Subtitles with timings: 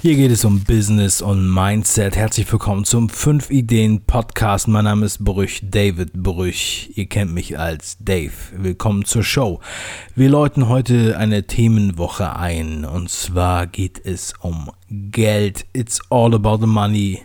[0.00, 2.14] Hier geht es um Business und Mindset.
[2.14, 4.68] Herzlich willkommen zum 5 Ideen Podcast.
[4.68, 6.92] Mein Name ist Brüch, David Brüch.
[6.94, 8.30] Ihr kennt mich als Dave.
[8.52, 9.58] Willkommen zur Show.
[10.14, 15.66] Wir läuten heute eine Themenwoche ein und zwar geht es um Geld.
[15.72, 17.20] It's all about the money.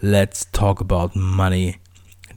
[0.00, 1.76] Let's talk about money.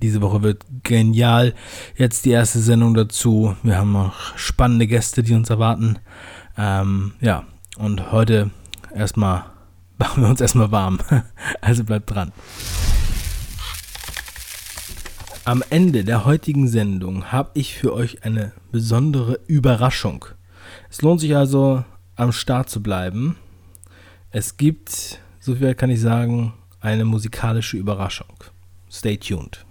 [0.02, 1.54] Diese Woche wird genial.
[1.96, 3.56] Jetzt die erste Sendung dazu.
[3.64, 6.00] Wir haben noch spannende Gäste, die uns erwarten.
[6.58, 7.46] Ähm, ja,
[7.78, 8.52] und heute
[8.93, 9.46] erstmal
[9.97, 11.00] machen wir uns erstmal warm.
[11.61, 12.32] Also bleibt dran.
[15.46, 20.25] Am Ende der heutigen Sendung habe ich für euch eine besondere Überraschung.
[20.89, 23.38] Es lohnt sich also, am Start zu bleiben.
[24.32, 28.36] Es gibt, so viel kann ich sagen, eine musikalische Überraschung.
[28.91, 29.66] Stay tuned.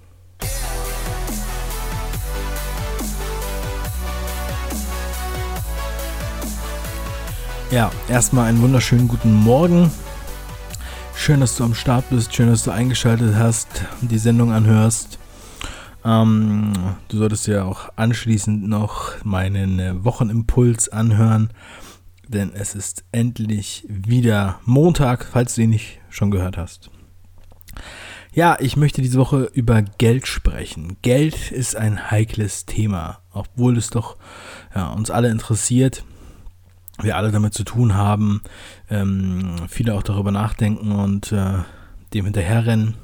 [7.71, 9.91] Ja, erstmal einen wunderschönen guten Morgen.
[11.19, 13.67] Schön, dass du am Start bist, schön, dass du eingeschaltet hast,
[14.01, 15.19] die Sendung anhörst.
[16.05, 16.73] Ähm,
[17.09, 21.51] du solltest ja auch anschließend noch meinen äh, Wochenimpuls anhören,
[22.29, 26.91] denn es ist endlich wieder Montag, falls du ihn nicht schon gehört hast.
[28.33, 30.99] Ja, ich möchte diese Woche über Geld sprechen.
[31.03, 34.17] Geld ist ein heikles Thema, obwohl es doch
[34.75, 36.05] ja, uns alle interessiert
[37.03, 38.43] wir alle damit zu tun haben,
[38.91, 41.59] ähm, viele auch darüber nachdenken und äh,
[42.15, 42.95] dem hinterherrennen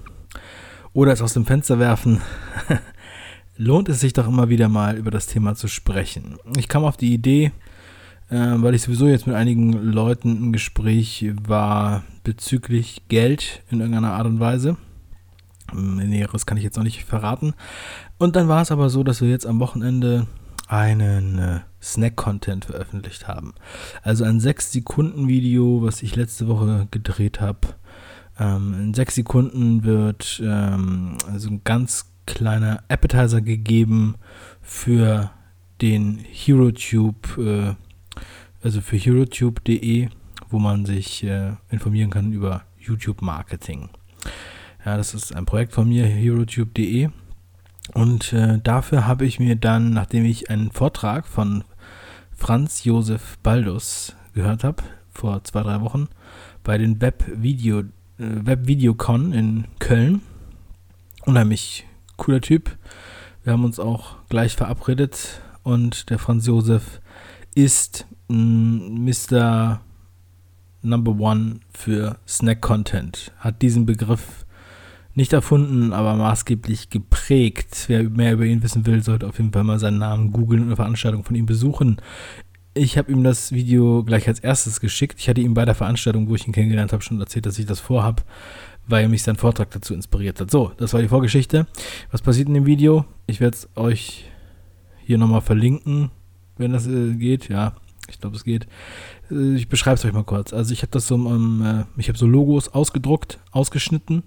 [0.93, 2.21] oder es aus dem Fenster werfen,
[3.57, 6.39] lohnt es sich doch immer wieder mal über das Thema zu sprechen.
[6.57, 7.53] Ich kam auf die Idee,
[8.29, 14.13] äh, weil ich sowieso jetzt mit einigen Leuten im Gespräch war bezüglich Geld in irgendeiner
[14.13, 14.77] Art und Weise.
[15.73, 17.55] Ähm, Näheres kann ich jetzt noch nicht verraten.
[18.19, 20.27] Und dann war es aber so, dass wir jetzt am Wochenende
[20.73, 23.53] einen äh, Snack-Content veröffentlicht haben.
[24.03, 27.75] Also ein 6-Sekunden-Video, was ich letzte Woche gedreht habe.
[28.39, 34.15] Ähm, in 6 Sekunden wird ähm, also ein ganz kleiner Appetizer gegeben
[34.63, 35.31] für
[35.83, 37.75] den HeroTube, äh,
[38.63, 40.09] also für HeroTube.de,
[40.49, 43.91] wo man sich äh, informieren kann über YouTube-Marketing.
[44.87, 47.11] Ja, das ist ein Projekt von mir, HeroTube.de.
[47.95, 51.65] Und äh, dafür habe ich mir dann, nachdem ich einen Vortrag von
[52.37, 56.09] Franz Josef Baldus gehört habe, vor zwei, drei Wochen,
[56.65, 57.85] bei den Webvideo, äh,
[58.19, 60.23] Webvideocon in Köln.
[61.25, 62.77] Unheimlich cooler Typ.
[63.45, 67.01] Wir haben uns auch gleich verabredet und der Franz Josef
[67.55, 69.81] ist Mr.
[70.83, 73.33] Number One für Snack Content.
[73.39, 74.42] Hat diesen Begriff
[75.15, 77.85] nicht erfunden, aber maßgeblich geprägt.
[77.89, 80.69] Wer mehr über ihn wissen will, sollte auf jeden Fall mal seinen Namen googeln und
[80.69, 82.01] eine Veranstaltung von ihm besuchen.
[82.75, 85.21] Ich habe ihm das Video gleich als erstes geschickt.
[85.21, 87.67] Ich hatte ihm bei der Veranstaltung, wo ich ihn kennengelernt habe, schon erzählt, dass ich
[87.67, 88.23] das vorhabe,
[88.87, 90.51] weil mich sein Vortrag dazu inspiriert hat.
[90.51, 91.67] So, das war die Vorgeschichte.
[92.11, 93.05] Was passiert in dem Video?
[93.27, 94.31] Ich werde es euch
[95.05, 96.11] hier nochmal verlinken,
[96.57, 97.51] wenn das äh, geht.
[97.51, 97.75] Ja,
[98.09, 98.67] ich glaube, es geht.
[99.33, 100.53] Äh, ich beschreibe es euch mal kurz.
[100.53, 104.23] Also ich habe das so, um, äh, ich habe so Logos ausgedruckt, ausgeschnitten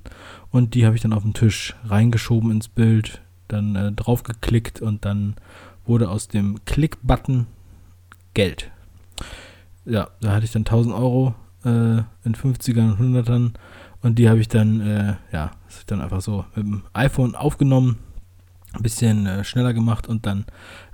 [0.52, 5.06] und die habe ich dann auf den Tisch reingeschoben ins Bild, dann äh, draufgeklickt und
[5.06, 5.36] dann
[5.86, 7.48] wurde aus dem Klick-Button
[8.34, 8.72] Geld.
[9.86, 11.70] Ja, da hatte ich dann 1000 Euro äh,
[12.24, 13.52] in 50ern und 100ern
[14.02, 15.52] und die habe ich dann, äh, ja,
[15.88, 18.00] dann einfach so mit dem iPhone aufgenommen
[18.76, 20.46] ein bisschen äh, schneller gemacht und dann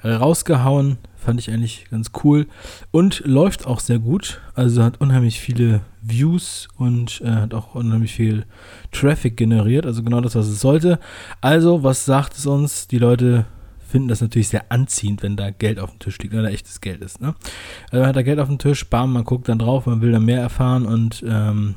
[0.03, 0.97] rausgehauen.
[1.15, 2.47] Fand ich eigentlich ganz cool.
[2.89, 4.41] Und läuft auch sehr gut.
[4.55, 8.45] Also hat unheimlich viele Views und äh, hat auch unheimlich viel
[8.91, 9.85] Traffic generiert.
[9.85, 10.99] Also genau das, was es sollte.
[11.39, 12.87] Also, was sagt es uns?
[12.87, 13.45] Die Leute
[13.91, 17.01] finden das natürlich sehr anziehend, wenn da Geld auf dem Tisch liegt, da echtes Geld
[17.01, 17.21] ist.
[17.21, 17.35] Ne?
[17.91, 20.13] Also man hat da Geld auf dem Tisch, bam, man guckt dann drauf, man will
[20.13, 21.75] dann mehr erfahren und ähm,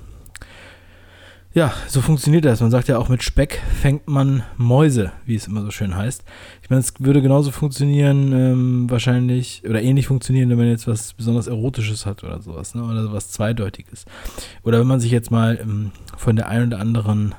[1.55, 2.61] ja, so funktioniert das.
[2.61, 6.25] Man sagt ja auch, mit Speck fängt man Mäuse, wie es immer so schön heißt.
[6.63, 11.13] Ich meine, es würde genauso funktionieren, ähm, wahrscheinlich, oder ähnlich funktionieren, wenn man jetzt was
[11.13, 12.83] besonders Erotisches hat oder sowas, ne?
[12.83, 14.05] oder was Zweideutiges.
[14.65, 17.37] Oder wenn man sich jetzt mal ähm, von der einen oder anderen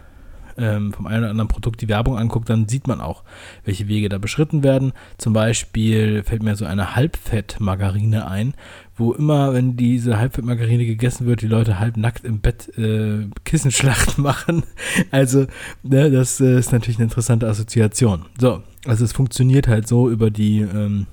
[0.58, 3.24] ähm, vom einen oder anderen Produkt die Werbung anguckt, dann sieht man auch,
[3.64, 4.94] welche Wege da beschritten werden.
[5.18, 8.54] Zum Beispiel fällt mir so eine Halbfettmargarine ein,
[8.96, 14.64] wo immer, wenn diese Halbfettmargarine gegessen wird, die Leute halbnackt im Bett äh, Kissenschlacht machen.
[15.12, 15.48] Also,
[15.84, 18.26] ne, das äh, ist natürlich eine interessante Assoziation.
[18.40, 21.08] So, also es funktioniert halt so über die ähm,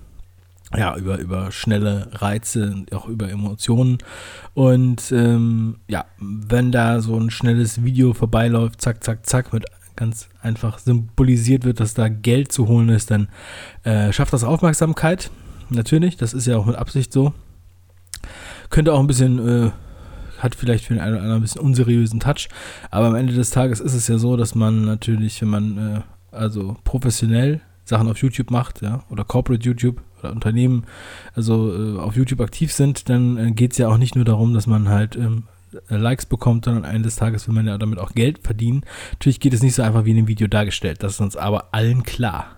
[0.77, 3.99] ja, über, über schnelle Reize, auch über Emotionen.
[4.55, 9.67] Und ähm, ja, wenn da so ein schnelles Video vorbeiläuft, zack, zack, zack, mit
[9.97, 13.29] ganz einfach symbolisiert wird, dass da Geld zu holen ist, dann
[13.85, 15.31] äh, schafft das Aufmerksamkeit.
[15.69, 17.35] Natürlich, das ist ja auch mit Absicht so.
[18.71, 19.71] Könnte auch ein bisschen, äh,
[20.39, 22.49] hat vielleicht für den einen oder anderen ein bisschen unseriösen Touch,
[22.91, 26.01] aber am Ende des Tages ist es ja so, dass man natürlich, wenn man äh,
[26.35, 30.85] also professionell Sachen auf YouTube macht, ja, oder Corporate YouTube oder Unternehmen,
[31.35, 34.55] also äh, auf YouTube aktiv sind, dann äh, geht es ja auch nicht nur darum,
[34.55, 35.45] dass man halt ähm,
[35.89, 38.83] Likes bekommt, sondern eines Tages will man ja damit auch Geld verdienen.
[39.13, 41.73] Natürlich geht es nicht so einfach wie in dem Video dargestellt, das ist uns aber
[41.73, 42.57] allen klar.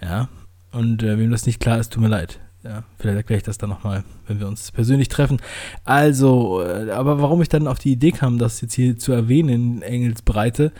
[0.00, 0.28] Ja,
[0.72, 2.40] und äh, wem das nicht klar ist, tut mir leid.
[2.64, 5.38] Ja, vielleicht erkläre ich das dann nochmal, wenn wir uns persönlich treffen.
[5.84, 9.50] Also, äh, aber warum ich dann auf die Idee kam, das jetzt hier zu erwähnen
[9.50, 10.72] in Engelsbreite,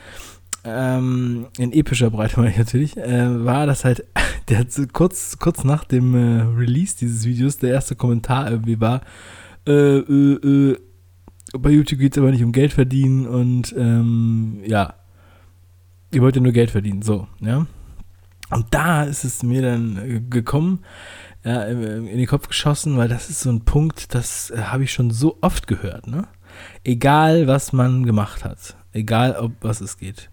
[0.64, 4.04] ähm, in epischer Breite meine ich natürlich, äh, war das halt,
[4.48, 9.02] der hat kurz, kurz nach dem äh, Release dieses Videos, der erste Kommentar irgendwie war,
[9.66, 10.78] äh, äh, äh
[11.56, 14.94] bei YouTube geht es aber nicht um Geld verdienen und ähm, ja,
[16.10, 17.66] ihr wollt ja nur Geld verdienen, so, ja.
[18.50, 20.80] Und da ist es mir dann äh, gekommen,
[21.44, 24.92] ja, in den Kopf geschossen, weil das ist so ein Punkt, das äh, habe ich
[24.92, 26.26] schon so oft gehört, ne?
[26.82, 30.30] Egal, was man gemacht hat, egal, ob was es geht.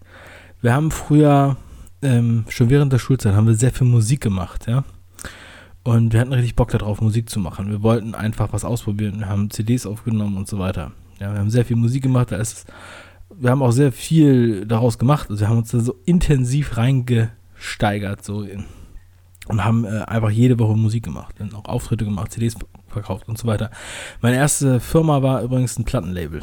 [0.62, 1.56] Wir haben früher,
[2.00, 4.84] ähm, schon während der Schulzeit, haben wir sehr viel Musik gemacht, ja.
[5.84, 7.68] Und wir hatten richtig Bock darauf, Musik zu machen.
[7.68, 9.18] Wir wollten einfach was ausprobieren.
[9.18, 10.92] Wir haben CDs aufgenommen und so weiter.
[11.18, 12.30] Ja, wir haben sehr viel Musik gemacht.
[12.30, 12.64] Da ist es,
[13.36, 15.28] wir haben auch sehr viel daraus gemacht.
[15.28, 18.64] Also wir haben uns da so intensiv reingesteigert so in,
[19.48, 21.34] und haben äh, einfach jede Woche Musik gemacht.
[21.38, 22.54] Dann auch Auftritte gemacht, CDs
[22.86, 23.72] verkauft und so weiter.
[24.20, 26.42] Meine erste Firma war übrigens ein Plattenlabel.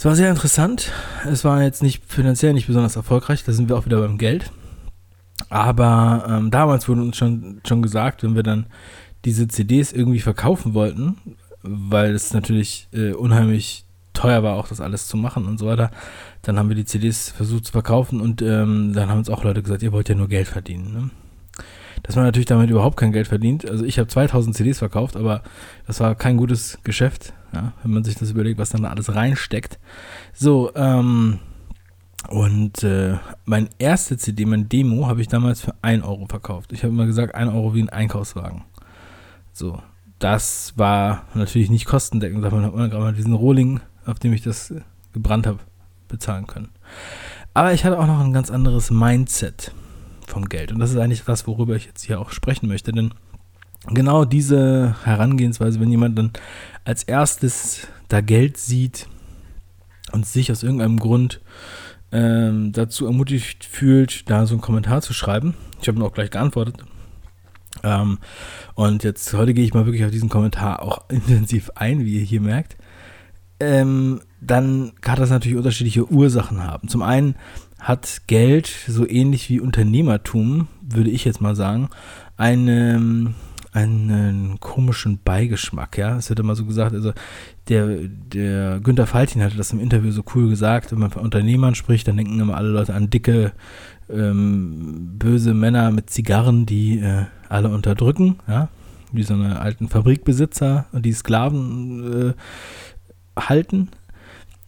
[0.00, 0.92] Es war sehr interessant.
[1.30, 3.44] Es war jetzt nicht finanziell nicht besonders erfolgreich.
[3.44, 4.50] Da sind wir auch wieder beim Geld.
[5.50, 8.64] Aber ähm, damals wurde uns schon, schon gesagt, wenn wir dann
[9.26, 11.18] diese CDs irgendwie verkaufen wollten,
[11.60, 15.90] weil es natürlich äh, unheimlich teuer war, auch das alles zu machen und so weiter,
[16.40, 19.62] dann haben wir die CDs versucht zu verkaufen und ähm, dann haben uns auch Leute
[19.62, 20.94] gesagt, ihr wollt ja nur Geld verdienen.
[20.94, 21.10] Ne?
[22.02, 23.68] Dass man natürlich damit überhaupt kein Geld verdient.
[23.68, 25.42] Also ich habe 2000 CDs verkauft, aber
[25.86, 29.14] das war kein gutes Geschäft, ja, wenn man sich das überlegt, was dann da alles
[29.14, 29.78] reinsteckt.
[30.32, 31.38] So, ähm,
[32.28, 36.72] und äh, mein erste CD, mein Demo, habe ich damals für 1 Euro verkauft.
[36.72, 38.64] Ich habe immer gesagt, 1 Euro wie ein Einkaufswagen.
[39.52, 39.80] So,
[40.18, 42.44] das war natürlich nicht kostendeckend.
[42.44, 44.72] Davon hat man gerade diesen Rohling, auf dem ich das
[45.12, 45.58] gebrannt habe,
[46.08, 46.68] bezahlen können.
[47.54, 49.72] Aber ich hatte auch noch ein ganz anderes Mindset
[50.30, 50.72] vom Geld.
[50.72, 52.92] Und das ist eigentlich das, worüber ich jetzt hier auch sprechen möchte.
[52.92, 53.12] Denn
[53.86, 56.32] genau diese Herangehensweise, wenn jemand dann
[56.84, 59.08] als erstes da Geld sieht
[60.12, 61.40] und sich aus irgendeinem Grund
[62.12, 65.54] ähm, dazu ermutigt fühlt, da so einen Kommentar zu schreiben.
[65.80, 66.76] Ich habe ihn auch gleich geantwortet.
[67.82, 68.18] Ähm,
[68.74, 72.24] und jetzt heute gehe ich mal wirklich auf diesen Kommentar auch intensiv ein, wie ihr
[72.24, 72.76] hier merkt.
[73.60, 76.88] Ähm, dann kann das natürlich unterschiedliche Ursachen haben.
[76.88, 77.36] Zum einen
[77.80, 81.88] hat Geld, so ähnlich wie Unternehmertum, würde ich jetzt mal sagen,
[82.36, 83.32] eine,
[83.72, 86.16] einen komischen Beigeschmack, ja.
[86.16, 87.12] Es wird immer so gesagt, also
[87.68, 91.74] der, der Günther Faltin hatte das im Interview so cool gesagt, wenn man von Unternehmern
[91.74, 93.52] spricht, dann denken immer alle Leute an dicke,
[94.10, 98.68] ähm, böse Männer mit Zigarren, die äh, alle unterdrücken, ja,
[99.12, 103.88] wie so eine alten Fabrikbesitzer und die Sklaven äh, halten,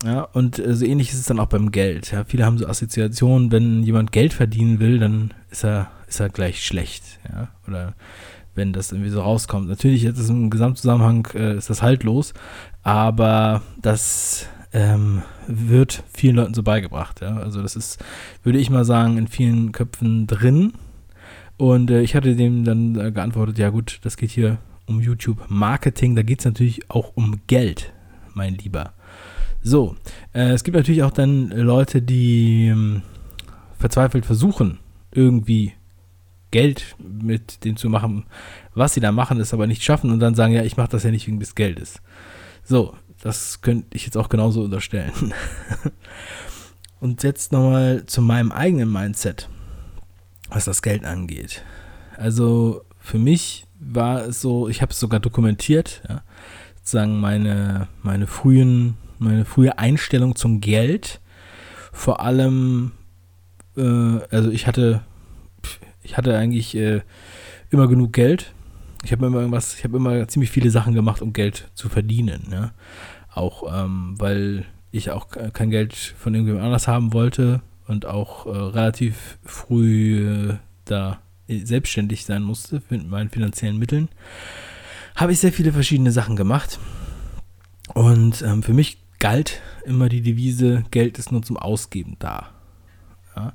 [0.04, 2.12] ja, und äh, so ähnlich ist es dann auch beim Geld.
[2.12, 6.28] Ja, viele haben so Assoziationen, wenn jemand Geld verdienen will, dann ist er, ist er
[6.28, 7.20] gleich schlecht.
[7.30, 7.94] Ja, oder
[8.54, 9.68] wenn das irgendwie so rauskommt.
[9.68, 12.34] Natürlich ist es im Gesamtzusammenhang äh, ist das haltlos,
[12.82, 17.20] aber das ähm, wird vielen Leuten so beigebracht.
[17.20, 17.36] Ja?
[17.36, 18.02] Also das ist,
[18.42, 20.74] würde ich mal sagen, in vielen Köpfen drin.
[21.56, 25.44] Und äh, ich hatte dem dann äh, geantwortet, ja gut, das geht hier um YouTube
[25.48, 27.92] Marketing, da geht es natürlich auch um Geld,
[28.34, 28.92] mein Lieber.
[29.62, 29.96] So,
[30.34, 33.02] äh, es gibt natürlich auch dann Leute, die ähm,
[33.78, 34.78] verzweifelt versuchen,
[35.12, 35.72] irgendwie
[36.50, 38.24] Geld mit dem zu machen,
[38.74, 41.02] was sie da machen, es aber nicht schaffen und dann sagen, ja, ich mache das
[41.04, 42.00] ja nicht wegen des Geldes.
[42.64, 45.12] So, das könnte ich jetzt auch genauso unterstellen.
[47.00, 49.48] und jetzt nochmal zu meinem eigenen Mindset,
[50.48, 51.64] was das Geld angeht.
[52.16, 56.22] Also für mich war es so, ich habe es sogar dokumentiert, ja,
[56.76, 61.20] sozusagen meine, meine frühen meine frühe Einstellung zum Geld.
[61.92, 62.92] Vor allem,
[63.76, 65.02] äh, also ich hatte,
[66.02, 67.00] ich hatte eigentlich äh,
[67.70, 68.52] immer genug Geld.
[69.04, 72.48] Ich habe immer irgendwas, ich habe immer ziemlich viele Sachen gemacht, um Geld zu verdienen.
[72.50, 72.72] Ja?
[73.32, 78.50] Auch ähm, weil ich auch kein Geld von irgendjemand anders haben wollte und auch äh,
[78.50, 84.08] relativ früh äh, da selbstständig sein musste mit meinen finanziellen Mitteln,
[85.16, 86.78] habe ich sehr viele verschiedene Sachen gemacht.
[87.94, 92.48] Und ähm, für mich galt immer die Devise, Geld ist nur zum Ausgeben da.
[93.36, 93.52] Ja.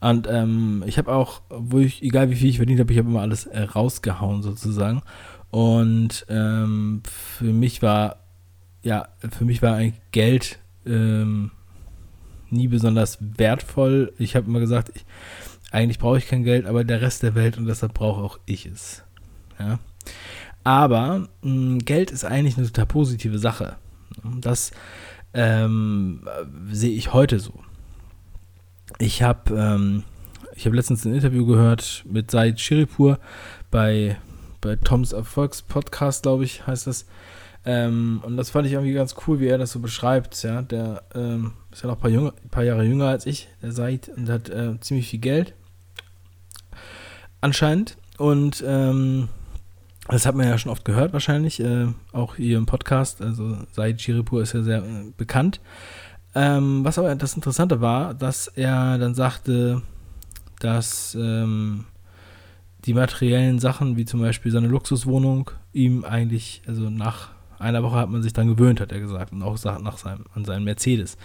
[0.00, 3.08] Und ähm, ich habe auch, wo ich, egal wie viel ich verdient habe, ich habe
[3.08, 5.02] immer alles äh, rausgehauen sozusagen.
[5.50, 8.16] Und ähm, für mich war
[8.82, 11.50] ja, für mich war eigentlich Geld ähm,
[12.48, 14.12] nie besonders wertvoll.
[14.18, 15.04] Ich habe immer gesagt, ich,
[15.72, 18.66] eigentlich brauche ich kein Geld, aber der Rest der Welt und deshalb brauche auch ich
[18.66, 19.02] es.
[19.58, 19.80] Ja.
[20.62, 23.76] Aber mh, Geld ist eigentlich eine total positive Sache.
[24.40, 24.70] Das
[25.34, 26.28] ähm,
[26.70, 27.54] sehe ich heute so.
[28.98, 30.04] Ich habe ähm,
[30.64, 33.18] habe letztens ein Interview gehört mit Said Shiripur
[33.70, 34.16] bei,
[34.60, 37.06] bei Toms Erfolgspodcast, glaube ich, heißt das.
[37.64, 40.42] Ähm, und das fand ich irgendwie ganz cool, wie er das so beschreibt.
[40.42, 43.48] Ja, der ähm, ist ja noch ein paar, Junge, ein paar, Jahre jünger als ich,
[43.62, 45.54] der Said, und hat äh, ziemlich viel Geld.
[47.40, 47.96] Anscheinend.
[48.18, 49.28] Und ähm,
[50.08, 53.22] das hat man ja schon oft gehört, wahrscheinlich, äh, auch hier im Podcast.
[53.22, 55.60] Also Said Shiripur ist ja sehr äh, bekannt.
[56.34, 59.82] Ähm, was aber das Interessante war, dass er dann sagte,
[60.60, 61.84] dass ähm,
[62.84, 68.10] die materiellen Sachen, wie zum Beispiel seine Luxuswohnung, ihm eigentlich, also nach einer Woche hat
[68.10, 71.16] man sich dann gewöhnt, hat er gesagt, und auch nach seinem, an seinen Mercedes.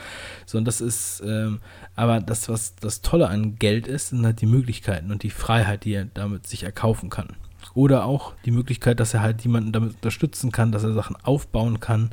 [0.46, 1.60] So, und das ist, ähm,
[1.96, 5.84] aber das, was das Tolle an Geld ist, sind halt die Möglichkeiten und die Freiheit,
[5.84, 7.36] die er damit sich erkaufen kann.
[7.78, 11.80] Oder auch die Möglichkeit, dass er halt jemanden damit unterstützen kann, dass er Sachen aufbauen
[11.80, 12.10] kann,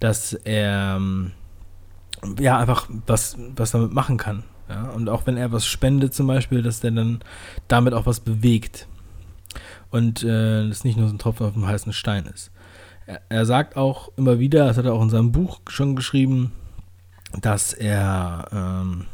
[0.00, 1.32] dass er ähm,
[2.38, 4.44] ja einfach was, was damit machen kann.
[4.68, 7.20] Ja, und auch wenn er was spendet zum Beispiel, dass der dann
[7.68, 8.86] damit auch was bewegt.
[9.90, 12.50] Und äh, das nicht nur so ein Tropfen auf dem heißen Stein ist.
[13.06, 16.52] Er, er, sagt auch immer wieder, das hat er auch in seinem Buch schon geschrieben,
[17.40, 19.06] dass er ähm,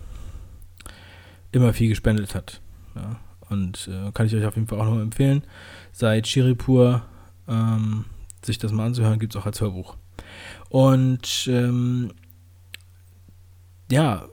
[1.53, 2.61] immer viel gespendet hat.
[2.97, 3.15] Ja,
[3.55, 5.43] und äh, kann ich euch auf jeden Fall auch noch empfehlen.
[5.93, 7.03] Seit Shiripur
[7.49, 8.05] ähm,
[8.45, 9.97] sich das mal anzuhören, gibt es auch als Hörbuch.
[10.69, 12.13] Und ähm,
[13.91, 14.27] ja,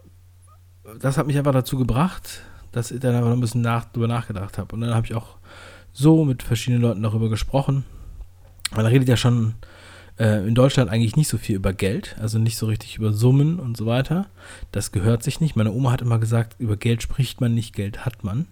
[1.00, 4.08] das hat mich einfach dazu gebracht, dass ich dann einfach noch ein bisschen nach, drüber
[4.08, 4.76] nachgedacht habe.
[4.76, 5.38] Und dann habe ich auch
[5.94, 7.86] so mit verschiedenen Leuten darüber gesprochen.
[8.76, 9.56] Man redet ja schon
[10.18, 13.60] äh, in Deutschland eigentlich nicht so viel über Geld, also nicht so richtig über Summen
[13.60, 14.28] und so weiter.
[14.72, 15.56] Das gehört sich nicht.
[15.56, 18.48] Meine Oma hat immer gesagt, über Geld spricht man nicht, Geld hat man.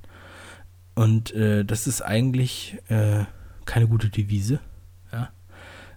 [1.00, 3.24] Und äh, das ist eigentlich äh,
[3.63, 4.60] keine gute Devise.
[5.13, 5.29] Ja.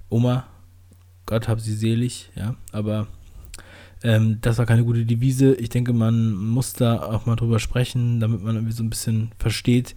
[0.09, 0.47] Oma,
[1.27, 3.09] Gott hab sie selig, ja, aber
[4.05, 5.57] ähm, das war keine gute Devise.
[5.57, 9.33] Ich denke, man muss da auch mal drüber sprechen, damit man irgendwie so ein bisschen
[9.41, 9.97] versteht,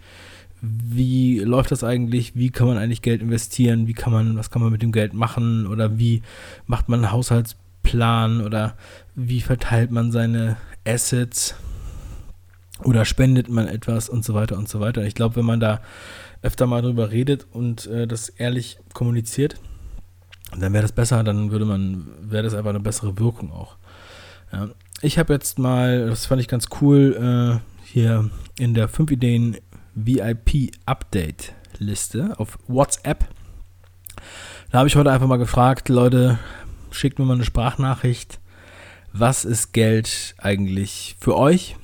[0.60, 4.60] wie läuft das eigentlich, wie kann man eigentlich Geld investieren, wie kann man, was kann
[4.60, 6.22] man mit dem Geld machen oder wie
[6.66, 8.76] macht man einen Haushaltsplan oder
[9.14, 11.54] wie verteilt man seine Assets
[12.84, 15.04] oder spendet man etwas und so weiter und so weiter.
[15.04, 15.80] Ich glaube, wenn man da
[16.42, 19.56] öfter mal drüber redet und äh, das ehrlich kommuniziert,
[20.58, 23.76] dann wäre das besser, dann würde man, wäre das einfach eine bessere Wirkung auch.
[24.52, 24.68] Ja.
[25.02, 29.56] Ich habe jetzt mal, das fand ich ganz cool, äh, hier in der 5 Ideen
[29.94, 33.26] VIP Update Liste auf WhatsApp.
[34.70, 36.38] Da habe ich heute einfach mal gefragt, Leute,
[36.90, 38.40] schickt mir mal eine Sprachnachricht.
[39.12, 41.76] Was ist Geld eigentlich für euch?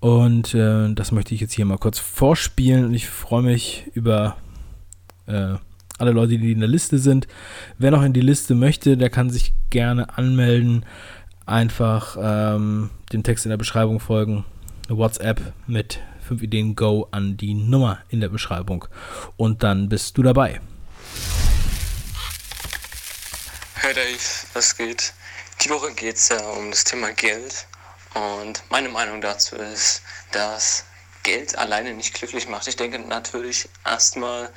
[0.00, 4.36] Und äh, das möchte ich jetzt hier mal kurz vorspielen und ich freue mich über
[5.26, 5.54] äh,
[5.98, 7.26] alle Leute, die in der Liste sind.
[7.78, 10.84] Wer noch in die Liste möchte, der kann sich gerne anmelden
[11.46, 14.44] einfach ähm, dem Text in der Beschreibung folgen.
[14.88, 18.86] WhatsApp mit 5 Ideen Go an die Nummer in der Beschreibung.
[19.36, 20.60] Und dann bist du dabei.
[23.74, 24.18] Hey Dave,
[24.52, 25.14] was geht?
[25.64, 27.66] Die Woche geht es ja um das Thema Geld.
[28.16, 30.84] Und meine Meinung dazu ist, dass
[31.22, 32.66] Geld alleine nicht glücklich macht.
[32.66, 34.50] Ich denke natürlich erstmal,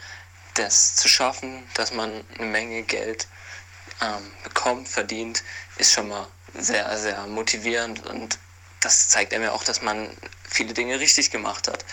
[0.53, 3.27] das zu schaffen, dass man eine Menge Geld
[4.01, 5.43] ähm, bekommt, verdient,
[5.77, 8.39] ist schon mal sehr, sehr motivierend und
[8.79, 10.09] das zeigt mir auch, dass man
[10.49, 11.83] viele Dinge richtig gemacht hat.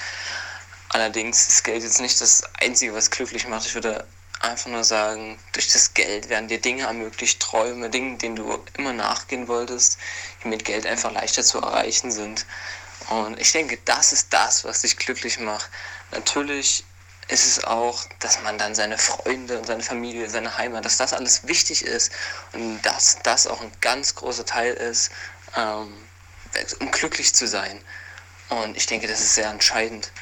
[0.90, 3.66] Allerdings ist Geld jetzt nicht das Einzige, was glücklich macht.
[3.66, 4.06] Ich würde
[4.50, 8.92] einfach nur sagen, durch das Geld werden dir Dinge ermöglicht, Träume, Dinge, denen du immer
[8.92, 9.98] nachgehen wolltest,
[10.42, 12.46] die mit Geld einfach leichter zu erreichen sind.
[13.08, 15.70] Und ich denke, das ist das, was dich glücklich macht.
[16.10, 16.84] Natürlich
[17.28, 21.12] ist es auch, dass man dann seine Freunde und seine Familie, seine Heimat, dass das
[21.12, 22.12] alles wichtig ist
[22.52, 25.10] und dass das auch ein ganz großer Teil ist,
[25.56, 25.92] ähm,
[26.80, 27.82] um glücklich zu sein.
[28.48, 30.12] Und ich denke, das ist sehr entscheidend.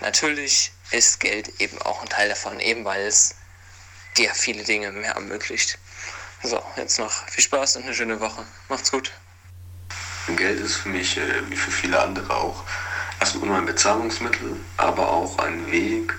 [0.00, 3.34] Natürlich ist Geld eben auch ein Teil davon, eben weil es
[4.16, 5.78] dir viele Dinge mehr ermöglicht.
[6.42, 8.44] So, jetzt noch viel Spaß und eine schöne Woche.
[8.68, 9.12] Macht's gut.
[10.36, 12.64] Geld ist für mich, äh, wie für viele andere auch,
[13.20, 16.14] erstmal ein Bezahlungsmittel, aber auch ein Weg,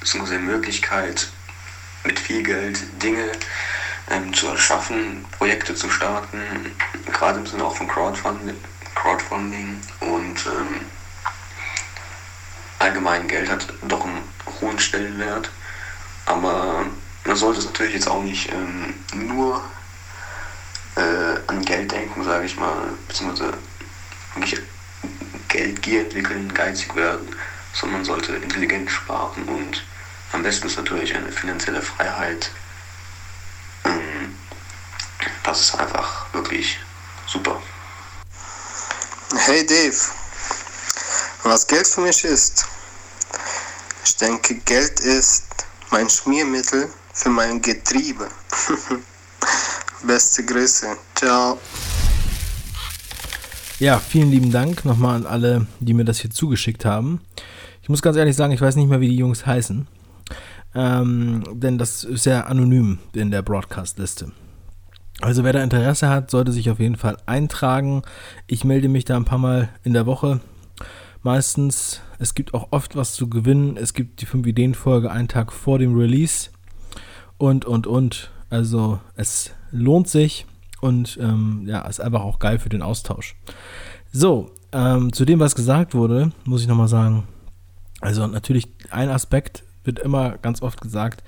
[0.00, 1.28] beziehungsweise eine Möglichkeit,
[2.04, 3.32] mit viel Geld Dinge
[4.10, 6.74] ähm, zu erschaffen, Projekte zu starten,
[7.12, 8.56] gerade im Sinne auch von Crowdfunding,
[8.94, 10.80] Crowdfunding und ähm,
[12.78, 14.22] allgemein Geld hat doch einen
[14.60, 15.50] hohen Stellenwert,
[16.26, 16.86] aber
[17.28, 19.62] man sollte es natürlich jetzt auch nicht ähm, nur
[20.96, 23.52] äh, an Geld denken, sage ich mal, beziehungsweise
[24.36, 24.62] nicht
[25.48, 27.28] Geldgier entwickeln, geizig werden,
[27.74, 29.84] sondern man sollte intelligent sparen und
[30.32, 32.50] am besten ist natürlich eine finanzielle Freiheit.
[33.84, 34.34] Ähm,
[35.44, 36.78] das ist einfach wirklich
[37.26, 37.60] super.
[39.36, 39.96] Hey Dave,
[41.42, 42.66] was Geld für mich ist?
[44.02, 45.44] Ich denke, Geld ist
[45.90, 48.28] mein Schmiermittel für mein Getriebe.
[50.06, 50.86] Beste Grüße.
[51.16, 51.58] Ciao.
[53.80, 57.20] Ja, vielen lieben Dank nochmal an alle, die mir das hier zugeschickt haben.
[57.82, 59.88] Ich muss ganz ehrlich sagen, ich weiß nicht mehr, wie die Jungs heißen.
[60.74, 64.30] Ähm, denn das ist ja anonym in der Broadcast-Liste.
[65.20, 68.02] Also wer da Interesse hat, sollte sich auf jeden Fall eintragen.
[68.46, 70.40] Ich melde mich da ein paar Mal in der Woche.
[71.22, 73.76] Meistens, es gibt auch oft was zu gewinnen.
[73.76, 76.50] Es gibt die 5-Ideen-Folge einen Tag vor dem Release.
[77.38, 78.30] Und, und, und.
[78.50, 80.46] Also es lohnt sich
[80.80, 83.36] und ähm, ja, ist einfach auch geil für den Austausch.
[84.12, 87.26] So, ähm, zu dem, was gesagt wurde, muss ich nochmal sagen,
[88.00, 91.22] also natürlich ein Aspekt wird immer ganz oft gesagt,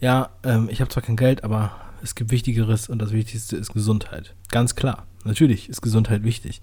[0.00, 3.72] ja, ähm, ich habe zwar kein Geld, aber es gibt Wichtigeres und das Wichtigste ist
[3.72, 4.34] Gesundheit.
[4.50, 6.60] Ganz klar, natürlich ist Gesundheit wichtig.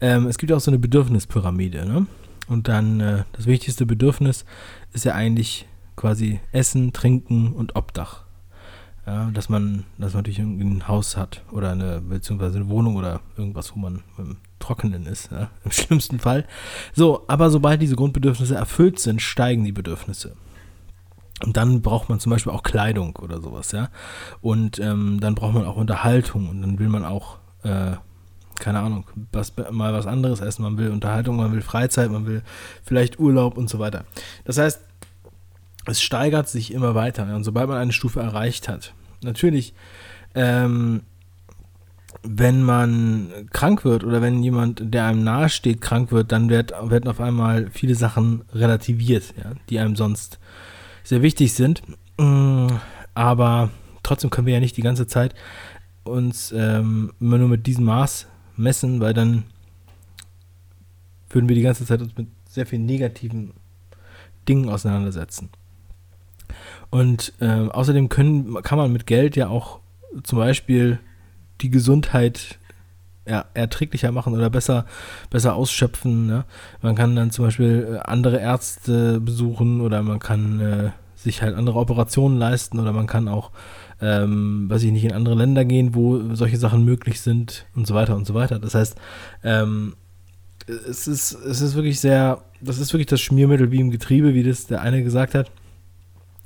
[0.00, 2.06] Ähm, es gibt auch so eine Bedürfnispyramide, ne?
[2.48, 4.44] Und dann äh, das wichtigste Bedürfnis
[4.92, 8.24] ist ja eigentlich quasi Essen, Trinken und Obdach.
[9.06, 13.20] Ja, dass man, dass man natürlich ein Haus hat oder eine, beziehungsweise eine Wohnung oder
[13.36, 16.46] irgendwas, wo man im Trockenen ist, ja, im schlimmsten Fall.
[16.94, 20.36] So, aber sobald diese Grundbedürfnisse erfüllt sind, steigen die Bedürfnisse.
[21.44, 23.88] Und dann braucht man zum Beispiel auch Kleidung oder sowas, ja.
[24.40, 27.96] Und ähm, dann braucht man auch Unterhaltung und dann will man auch, äh,
[28.60, 30.62] keine Ahnung, was, mal was anderes essen.
[30.62, 32.42] Man will Unterhaltung, man will Freizeit, man will
[32.84, 34.04] vielleicht Urlaub und so weiter.
[34.44, 34.80] Das heißt,
[35.86, 37.34] es steigert sich immer weiter.
[37.34, 39.74] Und sobald man eine Stufe erreicht hat, natürlich,
[40.34, 41.02] ähm,
[42.22, 47.08] wenn man krank wird oder wenn jemand, der einem nahesteht, krank wird, dann wird, werden
[47.08, 50.38] auf einmal viele Sachen relativiert, ja, die einem sonst
[51.02, 51.82] sehr wichtig sind.
[52.18, 52.68] Mm,
[53.14, 53.70] aber
[54.02, 55.34] trotzdem können wir ja nicht die ganze Zeit
[56.04, 59.44] uns ähm, immer nur mit diesem Maß messen, weil dann
[61.30, 63.52] würden wir die ganze Zeit uns mit sehr vielen negativen
[64.48, 65.50] Dingen auseinandersetzen.
[66.90, 69.80] Und äh, außerdem können, kann man mit Geld ja auch
[70.22, 70.98] zum Beispiel
[71.60, 72.58] die Gesundheit
[73.26, 74.86] ja, erträglicher machen oder besser,
[75.30, 76.26] besser ausschöpfen.
[76.26, 76.44] Ne?
[76.80, 81.54] Man kann dann zum Beispiel äh, andere Ärzte besuchen oder man kann äh, sich halt
[81.54, 83.50] andere Operationen leisten oder man kann auch,
[84.00, 87.94] ähm, weiß ich nicht, in andere Länder gehen, wo solche Sachen möglich sind und so
[87.94, 88.58] weiter und so weiter.
[88.58, 88.96] Das heißt,
[89.44, 89.94] ähm,
[90.66, 94.42] es ist, es ist wirklich sehr, das ist wirklich das Schmiermittel wie im Getriebe, wie
[94.42, 95.50] das der eine gesagt hat.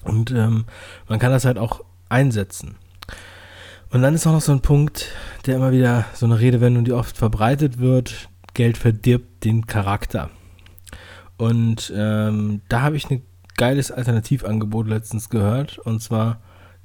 [0.07, 0.65] Und ähm,
[1.09, 2.77] man kann das halt auch einsetzen.
[3.91, 5.09] Und dann ist auch noch so ein Punkt,
[5.47, 10.31] der immer wieder so eine Redewendung, die oft verbreitet wird, Geld verdirbt den Charakter.
[11.37, 13.23] Und ähm, da habe ich ein
[13.57, 15.79] geiles Alternativangebot letztens gehört.
[15.79, 16.41] Und zwar,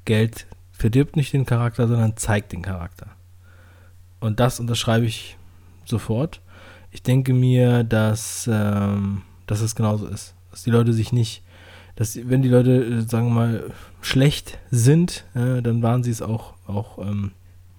[0.06, 3.08] Geld verdirbt nicht den Charakter, sondern zeigt den Charakter.
[4.20, 5.38] Und das unterschreibe ich
[5.86, 6.42] sofort.
[6.92, 10.36] Ich denke mir, dass, ähm, dass es genauso ist.
[10.52, 11.44] Dass die Leute sich nicht
[11.96, 16.22] dass wenn die Leute, äh, sagen wir mal, schlecht sind, äh, dann waren sie es
[16.22, 17.32] auch, auch ähm,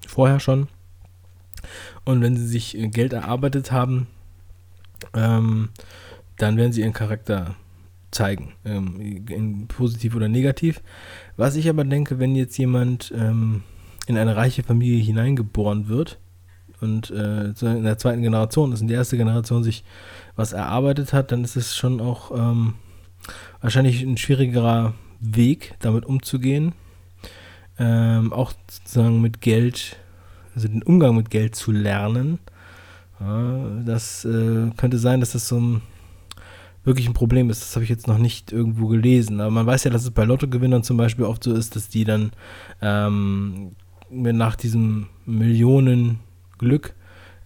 [0.06, 0.68] vorher schon.
[2.04, 4.06] Und wenn sie sich äh, Geld erarbeitet haben,
[5.14, 5.70] ähm,
[6.36, 7.56] dann werden sie ihren Charakter
[8.10, 10.82] zeigen, ähm, positiv oder negativ.
[11.36, 13.62] Was ich aber denke, wenn jetzt jemand ähm,
[14.06, 16.18] in eine reiche Familie hineingeboren wird
[16.80, 19.84] und äh, in der zweiten Generation ist, in der ersten Generation sich
[20.36, 22.74] was erarbeitet hat, dann ist es schon auch ähm,
[23.60, 26.72] wahrscheinlich ein schwierigerer Weg, damit umzugehen.
[27.78, 29.96] Ähm, auch sozusagen mit Geld,
[30.54, 32.38] also den Umgang mit Geld zu lernen.
[33.20, 35.82] Ja, das äh, könnte sein, dass das so ein
[36.84, 37.62] wirklich ein Problem ist.
[37.62, 39.40] Das habe ich jetzt noch nicht irgendwo gelesen.
[39.40, 42.04] Aber man weiß ja, dass es bei Lottogewinnern zum Beispiel oft so ist, dass die
[42.04, 42.32] dann
[42.80, 43.72] ähm,
[44.10, 46.94] nach diesem Millionenglück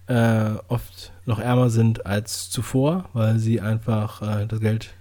[0.07, 4.93] äh, oft noch ärmer sind als zuvor, weil sie einfach äh, das Geld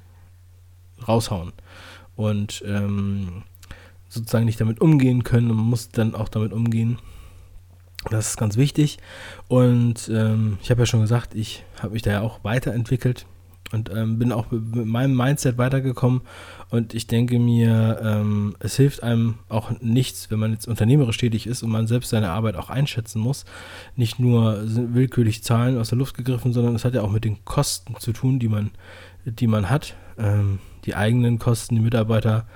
[1.07, 1.53] raushauen.
[2.15, 3.43] Und ähm,
[4.09, 6.99] sozusagen nicht damit umgehen können und man muss dann auch damit umgehen.
[8.11, 8.99] Das ist ganz wichtig.
[9.49, 13.27] Und ähm, ich habe ja schon gesagt, ich habe mich da ja auch weiterentwickelt
[13.73, 16.21] und ähm, bin auch mit meinem Mindset weitergekommen.
[16.71, 21.49] Und ich denke mir, ähm, es hilft einem auch nichts, wenn man jetzt unternehmerisch tätig
[21.49, 23.45] ist und man selbst seine Arbeit auch einschätzen muss.
[23.97, 27.45] Nicht nur willkürlich Zahlen aus der Luft gegriffen, sondern es hat ja auch mit den
[27.45, 28.71] Kosten zu tun, die man,
[29.25, 29.97] die man hat.
[30.17, 32.47] Ähm, die eigenen Kosten, die Mitarbeiter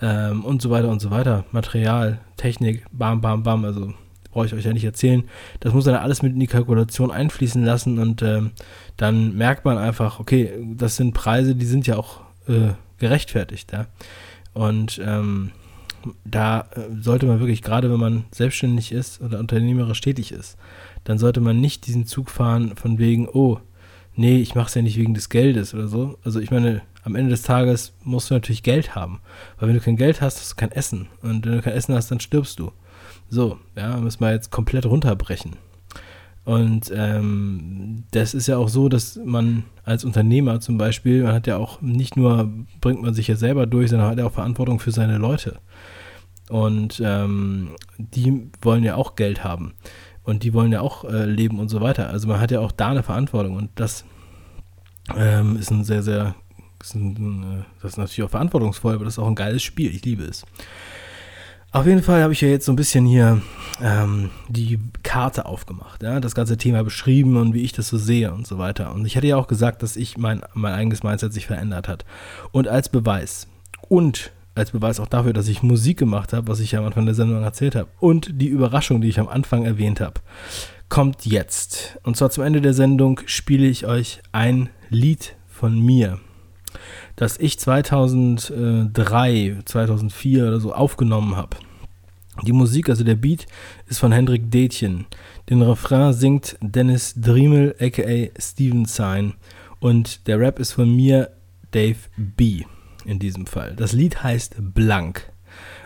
[0.00, 1.44] ähm, und so weiter und so weiter.
[1.50, 3.64] Material, Technik, bam, bam, bam.
[3.64, 3.92] Also
[4.30, 5.24] brauche ich euch ja nicht erzählen.
[5.60, 8.52] Das muss dann alles mit in die Kalkulation einfließen lassen und ähm,
[8.96, 13.72] dann merkt man einfach, okay, das sind Preise, die sind ja auch äh, gerechtfertigt.
[13.72, 13.86] Ja?
[14.54, 15.50] Und ähm,
[16.24, 20.56] da äh, sollte man wirklich, gerade wenn man selbstständig ist oder unternehmerisch tätig ist,
[21.04, 23.58] dann sollte man nicht diesen Zug fahren von wegen, oh,
[24.14, 26.18] nee, ich mache es ja nicht wegen des Geldes oder so.
[26.24, 29.20] Also ich meine, am Ende des Tages musst du natürlich Geld haben.
[29.58, 31.08] Weil wenn du kein Geld hast, hast du kein Essen.
[31.22, 32.72] Und wenn du kein Essen hast, dann stirbst du.
[33.28, 35.56] So, ja, müssen wir jetzt komplett runterbrechen.
[36.44, 41.46] Und ähm, das ist ja auch so, dass man als Unternehmer zum Beispiel, man hat
[41.46, 44.80] ja auch nicht nur, bringt man sich ja selber durch, sondern hat ja auch Verantwortung
[44.80, 45.60] für seine Leute.
[46.48, 49.74] Und ähm, die wollen ja auch Geld haben.
[50.24, 52.08] Und die wollen ja auch äh, leben und so weiter.
[52.10, 53.56] Also man hat ja auch da eine Verantwortung.
[53.56, 54.04] Und das
[55.16, 56.34] ähm, ist ein sehr, sehr,
[56.80, 59.94] ist ein, äh, das ist natürlich auch verantwortungsvoll, aber das ist auch ein geiles Spiel.
[59.94, 60.44] Ich liebe es.
[61.74, 63.40] Auf jeden Fall habe ich ja jetzt so ein bisschen hier
[63.80, 68.30] ähm, die Karte aufgemacht, ja, das ganze Thema beschrieben und wie ich das so sehe
[68.34, 68.92] und so weiter.
[68.94, 72.04] Und ich hatte ja auch gesagt, dass ich mein, mein eigenes Mindset sich verändert hat.
[72.50, 73.48] Und als Beweis
[73.88, 77.06] und als Beweis auch dafür, dass ich Musik gemacht habe, was ich ja am Anfang
[77.06, 80.20] der Sendung erzählt habe, und die Überraschung, die ich am Anfang erwähnt habe,
[80.88, 81.98] kommt jetzt.
[82.02, 86.18] Und zwar zum Ende der Sendung spiele ich euch ein Lied von mir,
[87.16, 91.56] das ich 2003, 2004 oder so aufgenommen habe.
[92.46, 93.46] Die Musik, also der Beat,
[93.86, 95.04] ist von Hendrik Detjen.
[95.50, 99.34] Den Refrain singt Dennis Driemel, aka Steven Sign.
[99.80, 101.30] Und der Rap ist von mir,
[101.72, 102.64] Dave B.
[103.04, 103.74] in diesem Fall.
[103.76, 105.32] Das Lied heißt Blank.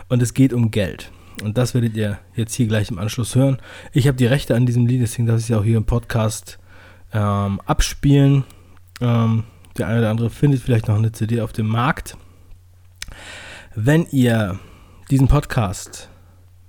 [0.09, 1.11] Und es geht um Geld.
[1.43, 3.57] Und das werdet ihr jetzt hier gleich im Anschluss hören.
[3.93, 6.57] Ich habe die Rechte an diesem Lied, deswegen darf ich es auch hier im Podcast
[7.13, 8.43] ähm, abspielen.
[9.01, 9.43] Ähm,
[9.77, 12.17] der eine oder andere findet vielleicht noch eine CD auf dem Markt.
[13.75, 14.59] Wenn ihr
[15.11, 16.09] diesen Podcast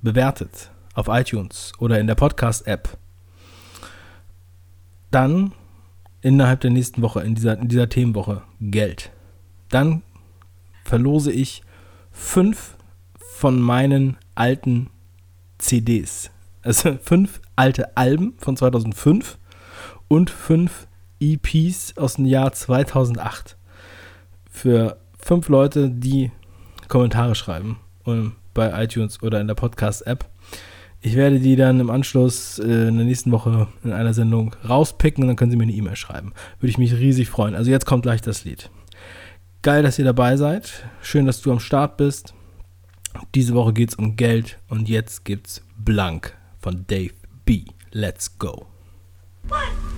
[0.02, 2.98] bewertet auf iTunes oder in der Podcast-App,
[5.10, 5.52] dann
[6.20, 9.10] innerhalb der nächsten Woche, in dieser, in dieser Themenwoche, Geld.
[9.70, 10.02] Dann
[10.88, 11.62] verlose ich
[12.10, 12.76] fünf
[13.18, 14.88] von meinen alten
[15.58, 16.30] CDs.
[16.62, 19.38] Also fünf alte Alben von 2005
[20.08, 20.88] und fünf
[21.20, 23.56] EPs aus dem Jahr 2008
[24.50, 26.32] für fünf Leute, die
[26.88, 27.78] Kommentare schreiben
[28.54, 30.26] bei iTunes oder in der Podcast-App.
[31.00, 35.22] Ich werde die dann im Anschluss äh, in der nächsten Woche in einer Sendung rauspicken
[35.22, 36.32] und dann können Sie mir eine E-Mail schreiben.
[36.58, 37.54] Würde ich mich riesig freuen.
[37.54, 38.70] Also jetzt kommt gleich das Lied.
[39.62, 40.84] Geil, dass ihr dabei seid.
[41.02, 42.32] Schön, dass du am Start bist.
[43.34, 47.64] Diese Woche geht es um Geld und jetzt gibt's Blank von Dave B.
[47.90, 48.66] Let's go.
[49.50, 49.97] One,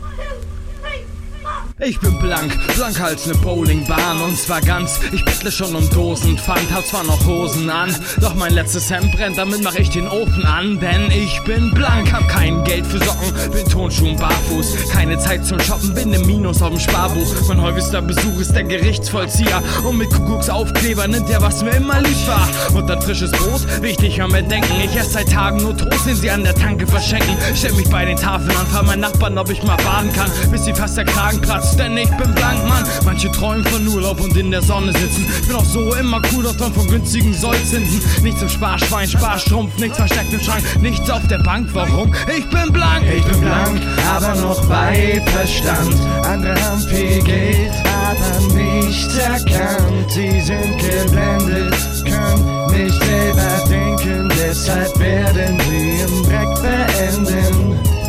[1.83, 5.01] ich bin blank, blank als ne Bowlingbahn und zwar ganz.
[5.13, 9.13] Ich bettle schon um Dosen Pfand, hab zwar noch Hosen an, doch mein letztes Hemd
[9.13, 10.79] brennt, damit mach ich den Ofen an.
[10.79, 14.91] Denn ich bin blank, hab kein Geld für Socken, bin Tonschuhen barfuß.
[14.93, 17.49] Keine Zeit zum Shoppen, bin im Minus auf dem Sparbuch.
[17.49, 22.27] Mein häufigster Besuch ist der Gerichtsvollzieher und mit Kuckucksaufkleber nimmt er, was mir immer lieb
[22.27, 22.49] war.
[22.75, 24.75] Und dann frisches Brot, wichtig am Bedenken.
[24.85, 27.37] Ich esse seit Tagen nur Toast, den sie an der Tanke verschenken.
[27.55, 30.65] Stell mich bei den Tafeln an, frag meinen Nachbarn, ob ich mal baden kann, bis
[30.65, 32.85] sie fast der Kragen platzt denn ich bin blank, Mann.
[33.05, 35.27] Manche träumen von Urlaub und in der Sonne sitzen.
[35.47, 38.01] Bin auch so immer cool, doch dann von günstigen Sollzinsen.
[38.23, 41.69] Nichts im Sparschwein, Sparstrumpf, nichts versteckt im Schrank, nichts auf der Bank.
[41.73, 42.15] Warum?
[42.37, 43.81] Ich bin blank, ich bin blank,
[44.15, 45.95] aber noch bei Verstand.
[46.25, 50.11] Andere haben viel Geld, aber nicht erkannt.
[50.11, 58.00] Sie sind geblendet, können nicht selber denken, deshalb werden sie im Dreck verenden.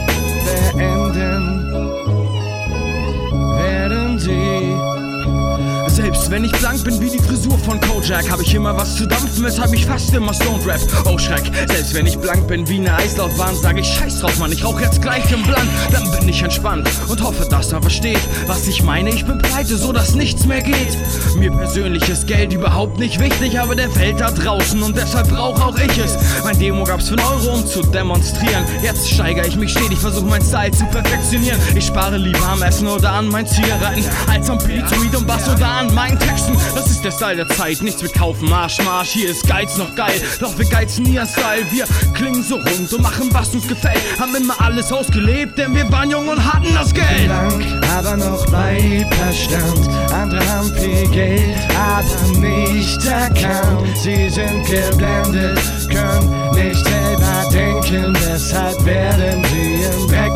[6.31, 9.43] Wenn ich blank bin wie die Frisur von Kojak, hab ich immer was zu dampfen,
[9.43, 10.79] weshalb ich fast immer Stone Rap.
[11.05, 14.51] Oh Schreck, selbst wenn ich blank bin wie eine Eislaufbahn, sag ich Scheiß drauf, Mann,
[14.53, 15.67] ich rauch jetzt gleich im Blank.
[15.91, 19.09] Dann bin ich entspannt und hoffe, dass er versteht, was ich meine.
[19.09, 20.97] Ich bin pleite, so dass nichts mehr geht.
[21.35, 25.59] Mir persönlich ist Geld überhaupt nicht wichtig, aber der Welt da draußen und deshalb brauch
[25.59, 26.17] auch ich es.
[26.45, 28.63] Mein Demo gab's für einen Euro, um zu demonstrieren.
[28.81, 31.59] Jetzt steigere ich mich stetig, versuche mein Style zu perfektionieren.
[31.75, 35.49] Ich spare lieber am Essen oder an meinen Zigaretten, als am Beat, Weed und Bass
[35.49, 36.57] oder an meinen Texten.
[36.75, 39.09] Das ist der Style der Zeit, nichts mit kaufen, Marsch, Marsch.
[39.09, 41.65] Hier ist Geiz noch geil, doch wir geizen nie an Style.
[41.71, 44.01] Wir klingen so rund und machen, was uns gefällt.
[44.19, 47.25] Haben immer alles ausgelebt, denn wir waren jung und hatten das Geld.
[47.25, 47.65] Blank,
[47.97, 49.89] aber noch bei Verstand.
[50.13, 53.97] Andere haben viel Geld, aber nicht erkannt.
[53.97, 58.17] Sie sind geblendet, können nicht selber denken.
[58.25, 60.30] Deshalb werden sie im Dreck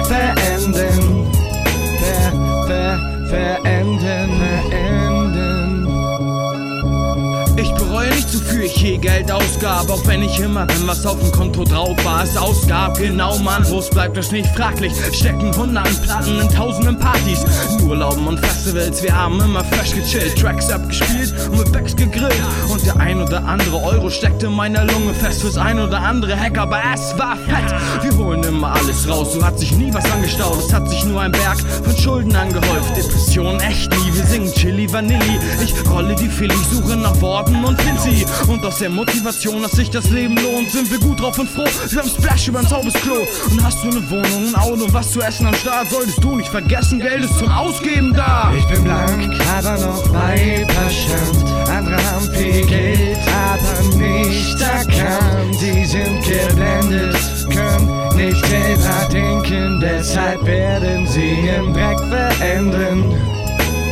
[9.88, 13.66] Doch wenn ich immer, wenn was auf dem Konto drauf war, es ausgab, genau Mann,
[13.70, 14.94] wo's bleibt, ist nicht fraglich.
[15.12, 20.40] Stecken hunderten Platten in tausenden Partys, in Urlauben und Festivals, wir haben immer fresh gechillt,
[20.40, 22.36] Tracks abgespielt und mit Backs gegrillt.
[22.70, 26.40] Und der ein oder andere Euro steckte in meiner Lunge fest fürs ein oder andere
[26.40, 27.76] Hack, aber es war fett.
[28.02, 31.22] Wir holen immer alles raus, so hat sich nie was angestaut, es hat sich nur
[31.22, 32.96] ein Berg von Schulden angehäuft.
[32.96, 35.40] Depression echt nie, wir singen Chili Vanilli.
[35.64, 38.26] Ich rolle die Philly, suche nach Worten und find sie.
[38.48, 41.66] Und aus der Motivation, dass sich das Leben lohnt, sind wir gut drauf und froh.
[41.90, 43.16] Wir haben Splash übern sauberes Klo.
[43.50, 46.50] Und hast du eine Wohnung, ein Auto was zu essen am Start, solltest du nicht
[46.50, 48.52] vergessen, Geld ist zum Ausgeben da.
[48.58, 51.70] Ich bin blank, aber noch bei Verstand.
[51.70, 55.56] Andere haben viel Geld, aber nicht erkannt.
[55.62, 57.18] Die sind geblendet,
[57.50, 59.80] können nicht selber denken.
[59.80, 63.14] Deshalb werden sie im Dreck verenden.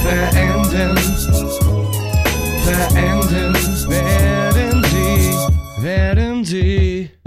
[0.02, 0.98] Verenden.
[2.64, 4.53] Verenden.
[5.84, 7.23] Verden D.